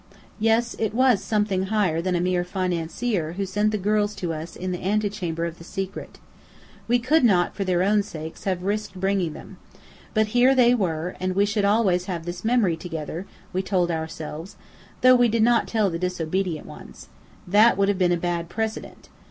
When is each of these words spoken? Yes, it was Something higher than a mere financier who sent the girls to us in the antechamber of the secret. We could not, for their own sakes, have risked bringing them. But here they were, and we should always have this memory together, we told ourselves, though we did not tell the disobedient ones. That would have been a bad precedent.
Yes, 0.39 0.75
it 0.79 0.95
was 0.95 1.23
Something 1.23 1.67
higher 1.67 2.01
than 2.01 2.15
a 2.15 2.21
mere 2.21 2.43
financier 2.43 3.33
who 3.33 3.45
sent 3.45 3.69
the 3.69 3.77
girls 3.77 4.15
to 4.15 4.33
us 4.33 4.55
in 4.55 4.71
the 4.71 4.83
antechamber 4.83 5.45
of 5.45 5.59
the 5.59 5.63
secret. 5.63 6.17
We 6.87 6.97
could 6.97 7.23
not, 7.23 7.55
for 7.55 7.63
their 7.63 7.83
own 7.83 8.01
sakes, 8.01 8.45
have 8.45 8.63
risked 8.63 8.99
bringing 8.99 9.33
them. 9.33 9.57
But 10.15 10.29
here 10.33 10.55
they 10.55 10.73
were, 10.73 11.15
and 11.19 11.35
we 11.35 11.45
should 11.45 11.65
always 11.65 12.05
have 12.05 12.25
this 12.25 12.43
memory 12.43 12.77
together, 12.77 13.27
we 13.53 13.61
told 13.61 13.91
ourselves, 13.91 14.55
though 15.01 15.13
we 15.15 15.27
did 15.27 15.43
not 15.43 15.67
tell 15.67 15.91
the 15.91 15.99
disobedient 15.99 16.65
ones. 16.65 17.07
That 17.47 17.77
would 17.77 17.87
have 17.87 17.99
been 17.99 18.11
a 18.11 18.17
bad 18.17 18.49
precedent. 18.49 19.09